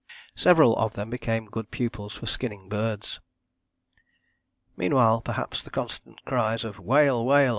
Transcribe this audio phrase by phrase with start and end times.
[0.35, 3.19] Several of them became good pupils for skinning birds.
[4.75, 7.49] Meanwhile, perhaps the constant cries of "Whale, whale!"